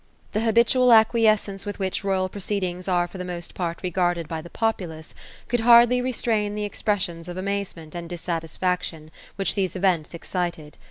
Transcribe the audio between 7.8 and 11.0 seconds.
and dissatisfaction, which these events excited.